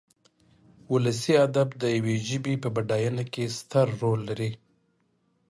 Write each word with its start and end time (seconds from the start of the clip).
ولسي 0.93 1.33
ادب 1.47 1.67
د 1.81 1.83
يوې 1.95 2.15
ژبې 2.27 2.53
په 2.63 2.69
بډاينه 2.75 3.23
کې 3.33 3.53
ستر 3.59 3.87
رول 4.01 4.19
لري. 4.29 4.51